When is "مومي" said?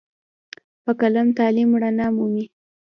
2.15-2.45